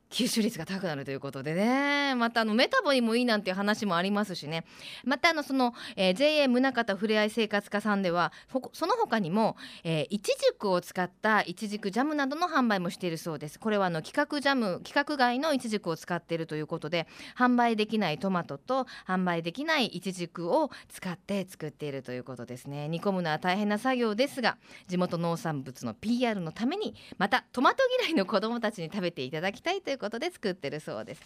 [0.10, 2.16] 吸収率が高くなるということでね。
[2.16, 4.66] またあのメタボにもいいなんていう話もありますしね。
[5.04, 8.32] またあのその、えー JA 宗像ふれあい生活課さんでは
[8.74, 13.60] その他にも、えー、イチジクを使ったイチジクジャムなどの販売もしているそうです。
[13.60, 22.88] これはあの規格ジャム規格外のイチジクを使っているということで販売できないトマトと販売できないイチジクを使って作っているということですね。
[22.88, 31.22] 煮込むのは大変な作業ですが地元農産物の PR のためにまたトマト嫌いの子どもたちに食べていただきたいといういうことで作ってるそうです。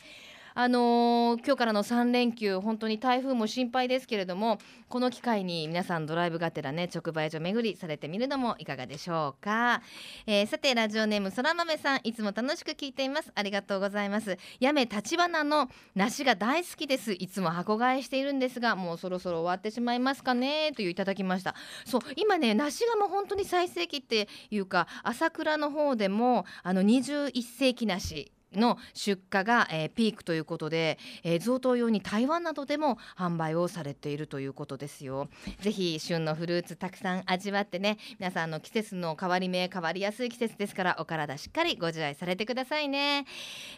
[0.54, 4.58] あのー今日からの3連休本当に台風も心配ですけれども
[4.90, 9.82] この機会に皆さんドライブがてらね直売所巡りされてみるのもいかがでしょうか、
[10.28, 13.32] えーさてラジオネームそら豆さんいつも楽しく聞いています。
[13.34, 14.38] ありがとうございます。
[14.60, 17.14] やめ立花の梨が大好きです。
[17.14, 20.74] いつも箱買いしているんですがもうそろそろ終わってしまいますかね？
[20.76, 21.56] といういただきました。
[21.86, 35.30] そう今ね梨がもう本当に最盛期っていうか朝倉の方でもあの21世紀梨の出荷が、えーピークということで、えー贈答用に台湾などでも販売をされているということですよ。
[35.60, 43.26] ぜひ旬のフルーツたくさん味わってね皆さんあの季節の変わり目変わりやすい季節ですからお体しっかりご自愛されてくださいね。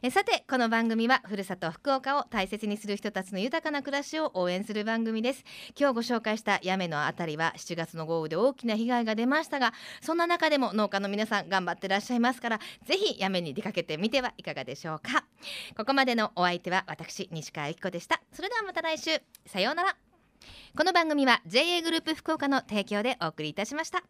[0.01, 5.43] えーさてこの番組はふるさと福岡を大切にする人たちの豊かな暮らしを応援する番組です。
[5.79, 15.25] 今日ご紹介した屋根のあたりは7月の豪雨で大きな被害が出ましたがそんな中でも農家の皆さん頑張ってらっしゃいますからぜひ屋根に出かけてみてはいかがでしょうか？
[15.77, 18.21] ここまでのお相手は私西川由紀子でした。
[18.31, 19.21] それではまた来週。
[19.45, 19.95] さようなら。
[20.75, 24.03] この番組は JA グループ福岡の提供でお送りいたしました。